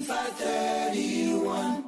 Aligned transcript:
531 0.00 1.84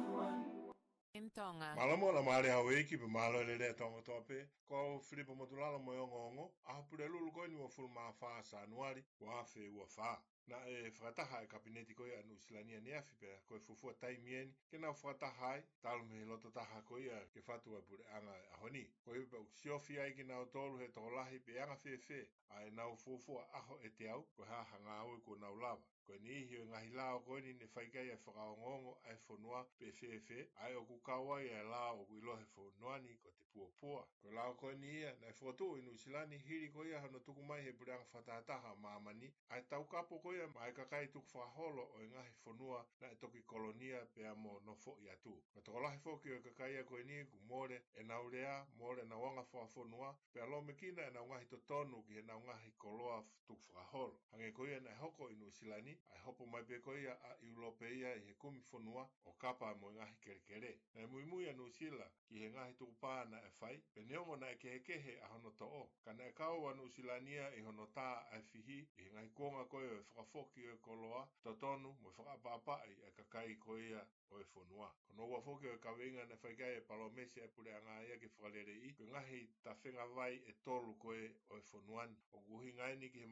Entonga. 1.15 1.73
Mala 1.77 1.93
mo 1.97 2.11
la 2.11 2.21
mare 2.21 2.49
a 2.51 2.59
weki 2.61 2.97
pe 2.97 3.07
malo 3.07 3.41
le 3.43 3.57
le 3.57 3.73
tonga 3.73 4.01
tope. 4.01 4.49
Ko 4.69 4.99
Filipo 5.01 5.33
Motulala 5.35 5.77
mo 5.81 5.93
yo 5.93 6.05
ngongo. 6.07 6.53
A 6.65 6.81
pure 6.89 7.07
lulu 7.09 7.31
ko 7.33 7.45
ni 7.49 7.55
wo 7.57 7.67
ful 7.69 7.87
ma 7.89 8.11
fa 8.19 8.41
sa 8.43 8.57
anuari. 8.65 9.01
Wa 9.21 9.43
fe 9.45 9.69
wa 9.69 9.85
fa. 9.85 10.21
Na 10.47 10.57
e 10.65 10.91
frataha 10.91 11.41
e 11.41 11.47
kabineti 11.47 11.93
ko 11.93 12.05
ya 12.05 12.21
nu 12.25 12.37
silania 12.39 12.79
ne 12.81 12.95
afi 12.97 13.15
pe. 13.19 13.29
Ko 13.49 13.55
e 13.55 13.59
fufu 13.61 13.89
a 13.93 13.95
tai 13.97 14.17
mieni. 14.25 14.53
Ke 14.69 14.77
na 14.77 14.93
frataha 14.93 15.57
e 15.57 15.63
talo 15.81 16.03
me 16.05 16.25
loto 16.25 16.49
taha 16.49 16.81
ko 16.85 16.97
ya 16.97 17.17
ke 17.33 17.41
fatu 17.45 17.77
a 17.77 17.81
pure 17.81 18.03
anga 18.17 18.33
a 18.53 18.57
honi. 18.65 18.85
Ko 19.05 19.13
e 19.15 19.25
pe 19.25 19.37
uksiofi 19.37 19.99
ai 20.01 20.13
ki 20.17 20.23
na 20.29 20.37
o 20.41 20.45
tolu 20.53 20.77
he 20.81 20.87
tolahi 20.93 21.39
pe 21.39 21.61
anga 21.61 21.75
fe 21.81 21.97
fe. 21.97 22.25
A 22.49 22.65
e 22.67 22.69
na 22.73 22.85
o 22.89 22.95
fufu 22.97 23.37
a 23.37 23.45
aho 23.61 23.79
e 23.81 23.89
te 23.89 24.09
au. 24.09 24.25
Ko 24.37 24.43
ha 24.49 24.65
hanga 24.75 24.99
au 25.01 25.13
e 25.17 25.21
ko 25.25 25.35
na 25.39 25.52
lava. 25.73 25.81
Ko 26.07 26.15
ni 26.19 26.43
hio 26.47 26.65
nga 26.65 26.79
hila 26.79 27.13
o 27.15 27.19
koini 27.19 27.53
ne 27.53 27.65
whaikai 27.75 28.09
e 28.09 28.17
whakaongongo 28.25 28.99
a 29.05 29.11
e 29.13 29.17
whonua 29.29 29.63
pe 29.77 29.85
whewe 30.01 30.45
a 30.59 30.69
e 30.69 30.75
oku 30.75 30.99
kawa 31.01 31.39
i 31.41 31.47
la 31.63 31.91
o 31.93 32.05
kui 32.05 32.21
lohe 32.21 32.45
whonua 32.55 32.99
ni 32.99 33.15
ko 33.23 33.31
te 33.31 33.43
pua 33.53 33.67
pua. 33.79 34.05
Ko 34.21 34.31
la 34.33 34.43
o 34.47 34.71
ia 34.83 35.15
na 35.21 35.27
e 35.27 35.33
whakatu 35.41 35.77
i 35.77 35.81
nusilani 35.81 36.37
hiri 36.37 36.69
ko 36.73 36.83
ia 36.85 36.99
hano 37.01 37.19
tuku 37.19 37.41
mai 37.43 37.63
he 37.63 37.71
burang 37.71 38.03
whatataha 38.13 38.75
maamani 38.75 39.31
a 39.49 39.57
e 39.59 39.61
tau 39.69 39.85
kapo 39.85 40.19
ko 40.19 40.33
ia 40.35 40.45
ma 40.47 40.67
e 40.67 40.71
kakai 40.73 41.07
tuku 41.07 41.37
whaholo 41.37 41.89
o 41.95 42.01
e 42.01 42.07
nga 42.09 42.21
he 42.21 42.53
na 43.01 43.11
e 43.11 43.15
toki 43.15 43.41
kolonia 43.43 44.05
pe 44.13 44.27
a 44.27 44.35
mo 44.35 44.59
no 44.65 44.75
fo 44.75 44.97
i 45.01 45.09
atu. 45.09 45.41
Ma 45.55 45.61
toko 45.61 45.79
lahe 45.79 45.99
whoki 46.05 46.31
o 46.31 46.35
e 46.35 46.39
kakai 46.41 46.77
a 46.79 46.83
koini 46.83 47.25
ku 47.31 47.37
more 47.47 47.81
e 47.95 48.03
naurea, 48.03 48.65
more 48.77 49.03
na 49.05 49.15
wanga 49.17 49.41
whoa 49.53 49.69
whonua 49.75 50.17
pe 50.33 50.41
a 50.41 50.45
lome 50.45 50.73
kina 50.75 51.03
e 51.07 51.11
na 51.11 51.21
ungahi 51.21 51.45
tonu 51.65 52.03
ki 52.03 52.13
he 52.13 52.21
na 52.21 52.37
ungahi 52.37 52.71
koloa 52.77 53.23
tuku 53.47 53.71
whaholo. 53.73 54.19
Hange 54.31 54.51
ko 54.51 54.67
ia 54.67 54.79
na 54.79 54.91
e 54.91 54.95
hoko 54.99 55.29
i 55.31 55.35
Silani, 55.63 55.97
ai 56.11 56.19
hopo 56.25 56.45
mai 56.45 56.63
peko 56.63 56.91
koia 56.91 57.13
a 57.23 57.31
iulope 57.41 57.87
i 57.87 58.01
he 58.03 58.33
kumi 58.39 58.59
whonua 58.71 59.07
o 59.25 59.31
kapa 59.39 59.73
mo 59.79 59.91
i 59.91 59.95
ngahi 59.95 60.15
kerekere. 60.23 60.79
Nei 60.93 61.05
mui 61.05 61.23
mui 61.25 61.47
anu 61.49 61.69
sila 61.71 62.07
ki 62.27 62.35
he 62.39 62.49
ngahi 62.51 62.73
pāna 63.01 63.37
e 63.47 63.51
whai, 63.59 63.77
pe 63.93 64.01
neongo 64.03 64.35
na 64.35 64.47
e 64.51 64.55
kehekehe 64.59 65.15
a 65.23 65.27
hono 65.27 65.51
to 65.57 65.65
o. 65.65 65.91
Ka 66.03 66.11
nei 66.13 66.33
kau 66.33 66.67
anu 66.67 66.89
silania 66.89 67.47
i 67.55 67.61
hono 67.63 67.85
tā 67.95 68.07
e 68.35 68.41
fihi 68.41 68.79
i 68.99 69.03
he 69.03 69.11
ngahi 69.13 69.29
kuonga 69.35 69.63
koe 69.71 69.85
e 69.87 69.93
whakafoki 70.15 70.67
o 70.67 70.73
e 70.73 70.77
koloa, 70.81 71.23
to 71.43 71.53
tonu 71.61 71.95
mo 72.01 72.09
i 72.09 72.13
e 72.13 72.15
whakapapai 72.19 72.91
e 73.07 73.11
kakai 73.17 73.55
koe 73.59 73.81
ia 73.87 74.01
o 74.31 74.41
e 74.43 74.45
whonua. 74.53 74.91
Ko 75.07 75.13
no 75.15 75.25
ua 75.31 75.41
fwke 75.45 75.69
o 75.71 75.75
e 75.75 75.79
kawinga 75.79 76.25
na 76.25 76.35
whaikai 76.43 76.75
e 76.77 76.81
palomesi 76.81 77.39
e 77.39 77.47
pule 77.47 77.71
anga 77.75 78.01
ia 78.03 78.17
ki 78.19 78.27
whakalere 78.27 78.75
i, 78.83 78.91
ko 78.97 79.03
ngahi 79.03 79.41
ta 79.63 79.77
whenga 79.83 80.05
vai 80.15 80.35
e 80.35 80.53
tolu 80.63 80.93
koe 80.99 81.23
o 81.49 81.57
e 81.57 81.61
whonuan. 81.71 82.17
O 82.33 82.39
kuhi 82.47 82.73
ngai 82.73 82.95
ni 82.99 83.09
ki 83.09 83.19
he 83.19 83.27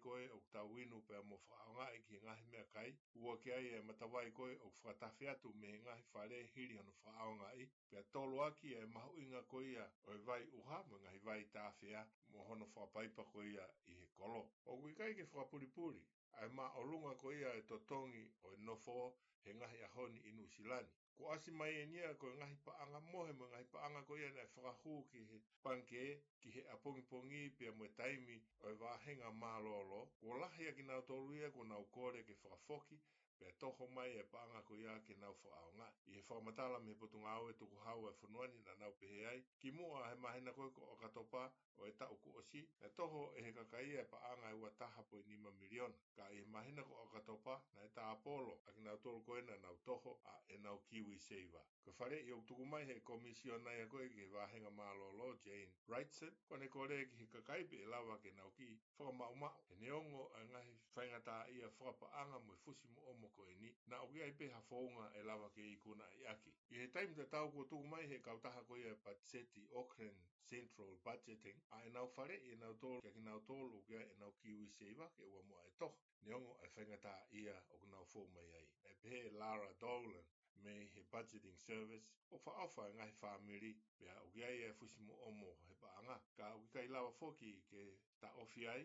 koe 0.00 0.28
o 0.28 0.40
ta 0.52 0.64
winu 0.64 1.02
pe 1.06 1.14
a 1.16 1.22
mo 1.22 1.36
whaonga 1.50 1.72
whanga 1.74 1.92
i 1.98 2.02
ki 2.08 2.18
ngahi 2.24 2.44
mea 2.50 2.64
kai, 2.74 2.90
ua 3.20 3.34
ke 3.42 3.50
ai 3.54 3.66
e 3.78 3.78
matawai 3.86 4.30
koe 4.38 4.52
o 4.66 4.68
whakatawhi 4.68 5.28
atu 5.28 5.48
me 5.60 5.68
ngahi 5.84 6.04
whare 6.14 6.38
hiri 6.54 6.78
anu 6.78 6.92
whaaonga 7.04 7.48
i, 7.62 7.64
pia 7.88 8.02
tolo 8.12 8.36
aki 8.48 8.68
e 8.74 8.84
mahu 8.86 9.16
inga 9.22 9.42
koe 9.42 9.64
ia 9.72 9.86
o 10.06 10.12
e 10.12 10.16
vai 10.28 10.42
uha 10.60 10.78
me 10.90 10.96
ngahi 11.02 11.18
vai 11.24 11.44
tawhia 11.44 12.06
mo 12.28 12.42
hono 12.48 12.66
whapaipa 12.74 13.24
koe 13.32 13.46
ia 13.50 13.66
i 13.90 13.94
he 14.00 14.06
kolo. 14.16 14.42
O 14.66 14.76
kui 14.80 14.94
kai 14.94 15.14
ke 15.16 15.24
whakapuripuri, 15.32 16.02
ai 16.40 16.48
ma 16.48 16.66
o 16.78 16.82
runga 16.82 17.14
koe 17.22 17.34
ia 17.38 17.50
e 17.60 17.62
totongi 17.66 18.24
o 18.42 18.52
e 18.54 18.56
nofo 18.56 19.16
he 19.44 19.54
ngahi 19.54 19.82
ahoni 19.88 20.20
i 20.28 20.32
Nusilani 20.32 20.90
ko 21.18 21.24
asi 21.34 21.50
mai 21.58 21.74
e 21.84 21.86
nia 21.94 22.10
ko 22.20 22.26
ngahi 22.38 22.56
pa 22.66 22.72
anga 22.82 23.00
mohe 23.12 23.32
mo 23.38 23.44
ngahi 23.50 23.66
pa 23.74 23.78
anga 23.86 24.00
ko 24.08 24.12
ia 24.22 24.28
nei 24.36 24.48
whakahu 24.64 24.96
ki 25.10 25.18
he 25.30 25.36
panke 25.64 26.02
ki 26.40 26.48
he 26.54 26.60
apongipongi 26.74 27.42
pia 27.56 27.70
mwe 27.78 27.88
taimi 27.98 28.36
o 28.64 28.66
e 28.72 28.74
wāhenga 28.82 29.28
mālolo 29.42 30.00
ko 30.20 30.28
lahi 30.42 30.62
aki 30.70 30.82
nā 30.88 30.94
toruia 31.08 31.48
ko 31.54 31.60
nā 31.70 31.76
ukore 31.84 32.20
ke 32.28 32.34
whakafoki 32.42 32.96
Pe 33.38 33.52
toho 33.58 33.86
mai 33.90 34.10
e 34.18 34.22
paanga 34.22 34.62
ko 34.62 34.76
ia 34.78 34.94
ke 35.06 35.14
nau 35.18 35.34
fo 35.42 35.48
ao 35.50 35.70
ngai. 35.74 35.90
I 36.06 36.22
he 36.22 36.84
me 36.86 36.94
potunga 36.94 37.34
au 37.34 37.48
e 37.50 37.54
tuku 37.58 37.74
hau 37.84 38.06
e 38.06 38.12
whanuani 38.22 38.62
na 38.64 38.74
nau 38.80 38.92
pehe 39.00 39.26
ai. 39.26 39.42
Ki 39.58 39.70
mua 39.70 40.06
he 40.08 40.14
mahena 40.14 40.52
koe 40.54 40.70
ko 40.70 40.82
o 40.92 40.96
katopa 40.96 41.50
o 41.82 41.86
e 41.86 41.92
tau 41.98 42.14
ku 42.22 42.30
osi. 42.38 42.62
E 42.84 42.88
toho 42.96 43.32
e 43.36 43.42
he 43.42 43.50
kakai 43.52 43.98
e 43.98 44.04
paanga 44.06 44.50
e 44.50 44.54
ua 44.58 44.70
taha 44.78 45.02
po 45.02 45.18
i 45.18 45.22
nima 45.26 45.50
miliona. 45.50 45.94
Ka 46.14 46.28
i 46.30 46.38
he 46.44 46.82
ko 46.86 46.94
o 46.94 47.06
katopa 47.14 47.58
na 47.74 47.82
e 47.84 47.90
ta 47.94 48.14
apolo. 48.14 48.60
A 48.68 48.72
ki 48.72 48.82
nau 48.82 48.96
tolu 49.02 49.20
koe 49.26 49.40
na 49.42 49.56
nau 49.58 49.76
toho 49.84 50.20
a 50.30 50.38
e 50.48 50.56
nau 50.58 50.78
kiwi 50.86 51.18
seiva. 51.18 51.62
Ko 51.82 51.90
whare 51.98 52.22
i 52.22 52.32
obtuku 52.32 52.64
mai 52.64 52.84
he 52.86 53.00
komisio 53.00 53.58
nai 53.58 53.82
a 53.82 53.86
koe 53.86 54.08
ki 54.08 54.28
he 54.28 54.30
wahenga 54.30 54.70
mālolo 54.70 55.34
Jane 55.42 55.74
Wrightson. 55.88 56.30
Kone 56.46 56.68
kore 56.70 57.08
ki 57.10 57.16
he 57.26 57.82
e 57.82 57.86
lawa 57.90 58.18
ke 58.22 58.30
nau 58.36 58.50
ki. 58.54 58.78
Whakamaumau. 58.98 59.52
He 59.68 59.74
neongo 59.82 60.30
a 60.38 60.44
ngahi 60.46 60.78
whainga 60.94 61.13
tā 61.24 61.34
ia 61.56 61.66
whakapaanga 61.78 62.36
mo 62.46 62.54
fusi 62.62 62.88
mo 62.94 63.00
omo 63.12 63.28
ko 63.36 63.46
eni, 63.54 63.70
na 63.90 63.96
o 64.04 64.08
kia 64.12 64.26
ipe 64.32 64.46
hafounga 64.54 65.04
e 65.20 65.22
lava 65.28 65.48
ke 65.56 65.62
i 65.72 65.76
kuna 65.84 66.04
i 66.20 66.26
aki. 66.34 66.52
I 66.74 66.82
he 66.82 66.88
taim 66.96 67.14
te 67.18 67.24
tau 67.34 67.48
kua 67.54 67.64
tuku 67.70 67.86
mai 67.92 68.02
he 68.10 68.18
kautaha 68.28 68.60
ko 68.68 68.76
ia 68.82 68.92
e 68.92 68.98
Patseti 69.06 69.64
Auckland 69.82 70.18
Central 70.50 70.92
Budgeting, 71.06 71.60
a 71.76 71.78
e 71.88 71.90
nau 71.96 72.06
fare 72.16 72.36
i 72.36 72.52
e 72.52 72.56
nau 72.62 72.74
tolu, 72.84 73.00
kia 73.02 73.12
ki 73.16 73.22
nau 73.28 73.40
tolu 73.50 73.80
kia 73.88 74.00
e 74.06 74.14
nau 74.22 74.32
kiwi 74.42 74.66
seiva 74.78 75.08
ke 75.16 75.24
ua 75.32 75.42
mua 75.50 75.64
e 75.68 75.72
toh, 75.80 75.94
ni 76.22 76.34
ongo 76.38 76.58
e 76.66 76.72
whengata 76.76 77.14
ia 77.42 77.56
o 77.72 77.78
kuna 77.84 78.02
o 78.04 78.08
fōma 78.12 78.44
i 78.50 78.54
ai. 78.60 78.66
E 78.90 78.94
pehe 79.06 79.30
Lara 79.40 79.70
Dolan, 79.80 80.26
me 80.64 80.74
he 80.96 81.02
budgeting 81.14 81.56
service 81.60 82.12
o 82.30 82.38
fa 82.38 82.52
ofa 82.66 82.84
nga 82.96 83.08
he 83.08 83.12
family 83.20 83.72
pe 83.96 84.08
a 84.12 84.20
ugia 84.28 84.50
e, 84.50 84.68
e 84.68 84.72
fusimo 84.72 85.16
omo 85.28 85.56
he 85.68 85.74
paanga 85.80 86.20
ka 86.36 86.52
uka 86.56 86.70
kai 86.78 86.86
lawa 86.88 87.10
foki 87.20 87.58
ke 87.70 87.82
ta 88.20 88.28
ofi 88.44 88.68
ai 88.68 88.84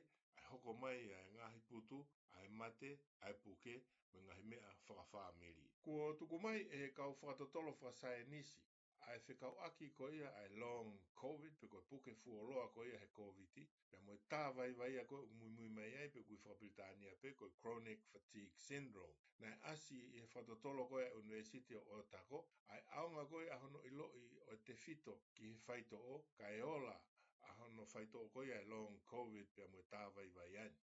hoko 0.52 0.72
mai 0.84 1.02
ai 1.18 1.26
ngahi 1.36 1.60
putu, 1.70 2.00
ai 2.40 2.48
mate, 2.60 2.92
ai 3.26 3.34
puke, 3.44 3.76
me 4.14 4.20
ngahi 4.26 4.44
mea 4.52 4.72
whakawhaa 4.88 5.32
meri. 5.42 5.66
Kua 5.84 6.06
tuku 6.20 6.36
mai 6.46 6.60
e 6.78 6.80
kau 6.98 7.12
whakatotolo 7.22 7.70
whakasae 7.76 8.20
nisi, 8.32 8.62
ai 9.10 9.18
whekau 9.28 9.54
aki 9.68 9.88
ko 9.98 10.06
ia 10.20 10.30
ai 10.42 10.50
long 10.62 10.88
COVID, 11.22 11.54
pe 11.60 11.68
kau 11.74 11.84
puke 11.90 12.12
fuoloa 12.22 12.66
ko 12.76 12.80
ia 12.92 12.98
he 13.04 13.08
COVID, 13.20 13.48
pe 13.90 13.98
moe 14.06 14.18
tā 14.32 14.44
vai 14.58 14.72
vai 14.80 14.94
a 15.02 15.04
koe 15.12 15.24
mui 15.38 15.50
mui 15.58 15.70
mai 15.78 15.92
ai 16.02 16.10
pe 16.16 16.22
koe 16.28 16.38
whakapiltania 16.38 17.14
pe 17.22 17.30
koe 17.40 17.52
chronic 17.62 18.00
fatigue 18.12 18.56
syndrome. 18.68 19.16
Nai 19.42 19.54
asi 19.74 20.00
i 20.14 20.20
he 20.22 20.28
whatotolo 20.34 20.88
koe 20.92 21.04
a 21.08 21.12
University 21.24 21.74
o 21.82 21.84
otago 21.98 22.38
ai 22.74 22.82
aunga 23.00 23.24
koe 23.32 23.46
a 23.56 23.62
hono 23.64 23.80
ilo 23.90 24.12
i 24.24 24.26
o 24.54 24.58
te 24.66 24.74
fito 24.84 25.14
ki 25.36 25.46
he 25.54 25.58
whaito 25.66 25.98
o 26.14 26.16
ola 26.76 26.98
faito 27.94 28.20
ko 28.34 28.40
ia 28.46 28.62
long 28.72 28.94
covid 29.10 29.48
pe 29.58 29.64
mutava 29.74 30.22
ai 30.22 30.30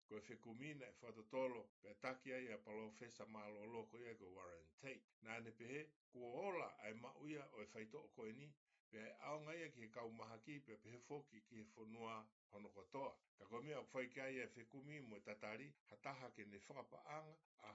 ko 0.10 0.18
fe 0.28 0.36
kumina 0.44 0.86
e 0.90 0.94
fa 1.00 1.10
tolo 1.32 1.62
pe 1.82 1.92
takia 2.02 2.38
ia 2.42 2.58
palo 2.66 2.90
fe 2.98 3.10
sa 3.10 3.26
malo 3.26 3.66
loko 3.74 3.98
ia 4.02 4.14
ko 4.18 4.26
warren 4.36 4.66
tape 4.82 5.06
na 5.22 5.38
ne 5.40 5.52
pe 5.52 5.90
ko 6.10 6.20
ola 6.48 6.70
ai 6.86 6.94
ma 6.94 7.12
uia 7.22 7.46
o 7.54 7.66
faito 7.74 8.02
e 8.06 8.12
ko 8.16 8.24
ni 8.26 8.50
pe 8.90 9.00
au 9.30 9.40
ngai 9.46 9.72
ki 9.72 9.90
kau 9.92 10.10
mahaki 10.12 10.60
pe 10.60 10.74
pe 10.82 11.42
ki 11.50 11.64
fo 11.76 11.84
noa 11.86 12.26
hono 12.52 12.70
kotoa. 12.70 13.14
Ka 13.38 13.46
komi 13.46 13.74
au 13.74 13.86
fai 13.86 14.10
kai 14.10 14.40
e 14.40 14.46
whekumi 14.56 15.02
mo 15.02 15.18
e 15.18 15.20
tatari 15.20 15.74
hataha 15.90 16.32
ke 16.32 16.46
ne 16.46 16.58
whakapa 16.58 16.98
anga 17.06 17.36
a 17.62 17.72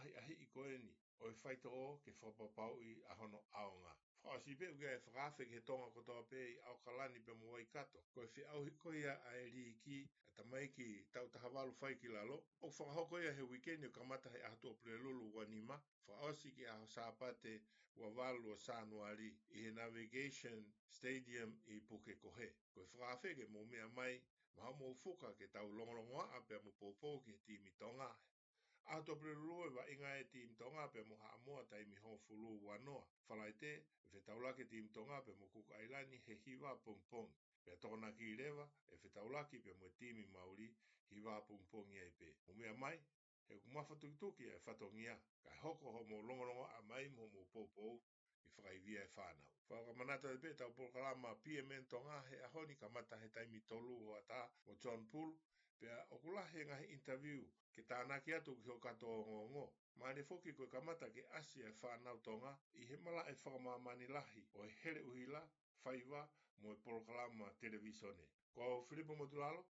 ahi 0.00 0.12
ahi 0.20 0.34
i 0.34 0.46
koeni 0.46 0.92
o 1.20 1.28
e 1.28 1.34
whaita 1.44 1.68
o 1.68 2.00
ke 2.04 2.10
whapapau 2.20 2.80
i 2.80 2.92
a 3.08 3.14
aonga. 3.62 3.92
O 4.32 4.34
si 4.42 4.52
pe 4.60 4.68
uke 4.72 4.88
e 4.90 5.00
whakawhik 5.14 5.50
he 5.54 5.58
tonga 5.70 5.88
kotoa 5.94 6.20
pe 6.30 6.40
i 6.52 6.52
au 6.68 6.76
kalani 6.84 7.18
pe 7.26 7.32
mo 7.40 7.46
waikato. 7.54 7.98
Ko 8.14 8.20
e 8.24 8.28
whiau 8.36 8.60
hiko 8.68 8.88
ia 8.94 9.14
a 9.30 9.34
e 9.46 9.74
Maiki, 9.74 9.80
ki 9.82 9.98
a 10.04 10.38
tamai 10.38 10.70
ki 10.74 11.04
tau 11.12 11.26
taha 11.32 11.48
walu 11.48 11.72
whai 11.80 11.94
ki 11.98 12.08
lalo. 12.08 12.36
O 12.62 12.68
whakahoko 12.70 13.18
ia 13.22 13.32
he 13.32 13.42
wikeni 13.42 13.86
o 13.86 13.90
kamata 13.90 14.28
he 14.30 14.38
ahatua 14.42 14.74
pule 14.74 14.96
lulu 14.96 15.34
wa 15.36 15.44
nima. 15.44 15.82
Whaosi 16.08 16.50
ki 16.56 16.66
aho 16.66 16.86
sāpate 16.86 17.60
wa 17.96 18.08
walu 18.08 18.50
o 18.52 18.56
sānuari 18.56 19.28
i 19.50 19.58
he 19.62 19.70
navigation 19.70 20.72
stadium 20.88 21.60
i 21.68 21.80
puke 21.80 22.16
kohe. 22.18 22.48
Ko 22.72 22.80
e 22.80 22.88
whakawhik 22.98 23.38
e 23.44 23.46
mo 23.48 23.64
mea 23.64 23.88
mai 23.88 24.22
maha 24.56 24.72
mo 24.78 24.94
fuka 24.94 25.34
ke 25.36 25.50
tau 25.52 25.68
longolongoa 25.68 26.30
Ape 26.36 26.48
pe 26.56 26.60
mo 26.64 26.72
pōpō 26.80 27.24
ki 27.24 27.38
he 27.46 27.58
A 28.92 28.94
to 29.06 29.12
pere 29.20 29.32
lua 29.42 29.64
wa 29.76 29.82
inga 29.92 30.10
e 30.20 30.24
ti 30.32 30.38
imtonga 30.46 30.84
pe 30.92 31.00
mo 31.08 31.16
ha 31.22 31.28
amoa 31.36 31.62
ta 31.68 31.76
imi 31.80 31.96
hon 32.04 32.18
fulu 32.26 32.50
wa 32.66 32.74
noa. 32.86 33.04
Whalai 33.28 33.52
te, 33.62 33.72
e 34.12 34.18
ke 34.56 34.64
ti 34.68 34.76
imtonga 34.76 35.18
pe 35.24 35.32
mo 35.38 35.46
kuka 35.52 35.74
ailani 35.78 36.16
he 36.26 36.34
hiwa 36.44 36.72
pong 36.84 37.02
pong. 37.10 37.30
Pe 37.64 37.72
tōna 37.82 38.10
ki 38.16 38.36
rewa, 38.36 38.64
e 38.92 38.94
whetaulaki 39.00 39.58
pe 39.64 39.72
mo 39.78 39.86
e 39.86 39.90
timi 39.98 40.24
maori 40.26 40.68
hiwa 41.10 41.40
pong 41.48 41.64
pong 41.70 41.88
ia 41.96 42.04
i 42.04 42.10
pe. 42.10 42.28
Umea 42.48 42.74
mai, 42.74 42.98
he 43.48 43.56
kuma 43.58 43.80
whatukituki 43.80 44.44
e 44.52 44.56
whatongia. 44.66 45.16
Kai 45.44 45.56
hoko 45.64 45.86
ho 45.94 46.04
mo 46.08 46.20
longorongo 46.28 46.64
a 46.76 46.82
mai 46.90 47.08
mo 47.16 47.24
mo 47.34 47.42
pōpou 47.54 47.96
i 48.42 48.46
whakaivia 48.52 49.00
e 49.04 49.08
whānau. 49.16 49.46
Whakamanata 49.68 50.28
de 50.28 50.38
pe 50.44 50.52
tau 50.54 50.70
porkarama 50.76 51.32
PMN 51.42 51.88
tonga 51.88 52.20
he 52.28 52.36
ahoni 52.46 52.76
ka 52.76 52.88
mata 52.88 53.16
he 53.16 53.28
taimi 53.32 53.64
tolu 53.66 53.96
ho 54.04 54.14
ata 54.20 54.50
mo 54.66 54.76
John 54.76 55.06
Poole 55.08 55.38
pea 55.80 55.98
okulahe 56.14 56.60
interview 56.96 57.40
ke 57.74 57.82
tāna 57.90 58.16
ki 58.24 58.32
atu 58.38 58.54
ki 58.62 58.68
hokato 58.74 59.06
o 59.18 59.20
ngongo. 59.28 59.64
Ma 59.98 60.12
le 60.16 60.22
foki 60.28 60.50
koe 60.56 60.66
kamata 60.74 61.06
ke 61.14 61.22
asi 61.38 61.58
e 61.68 61.70
whānau 61.80 62.16
tonga 62.26 62.52
i 62.80 62.84
he 62.88 62.96
mala 63.04 63.22
e 63.32 63.34
whakamamani 63.42 64.06
lahi 64.16 64.42
o 64.58 64.64
e 64.70 64.72
hele 64.82 65.00
uhila, 65.10 65.42
faiwa 65.82 66.20
mo 66.62 66.72
e 66.72 66.76
porokalama 66.84 67.46
televisione. 67.62 68.24
Ko 68.54 68.84
Filipo 68.88 69.14
Modulalo, 69.14 69.62